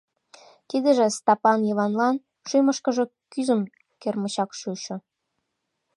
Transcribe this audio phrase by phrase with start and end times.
[0.69, 2.15] Тидыже Стапан Йыванлан
[2.47, 3.61] шӱмышкыжӧ кӱзым
[4.01, 4.95] кермычак чучо.